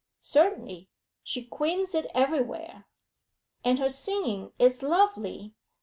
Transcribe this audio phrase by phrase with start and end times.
[0.21, 0.89] 'Certainly;
[1.23, 2.87] she queens it everywhere.'
[3.63, 5.53] 'And her singing is lovely!